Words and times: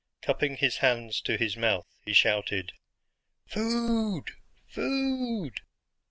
Cupping 0.23 0.55
his 0.55 0.77
hands 0.77 1.21
to 1.21 1.37
his 1.37 1.55
mouth, 1.55 1.85
he 2.03 2.11
shouted, 2.11 2.71
"Food! 3.45 4.31
food!" 4.67 5.61